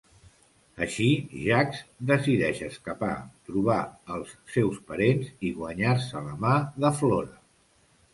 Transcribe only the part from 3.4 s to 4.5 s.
trobar als